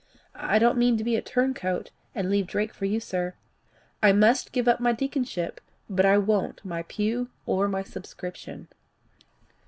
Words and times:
I 0.33 0.57
don't 0.57 0.79
mean 0.79 0.97
to 0.97 1.03
be 1.03 1.15
a 1.15 1.21
turncoat, 1.21 1.91
and 2.15 2.31
leave 2.31 2.47
Drake 2.47 2.73
for 2.73 2.85
you, 2.85 2.99
sir; 2.99 3.35
I 4.01 4.13
must 4.13 4.51
give 4.51 4.67
up 4.67 4.79
my 4.79 4.93
deaconship, 4.93 5.61
but 5.87 6.07
I 6.07 6.17
won't 6.17 6.65
my 6.65 6.81
pew 6.81 7.29
or 7.45 7.67
my 7.67 7.83
subscription." 7.83 8.67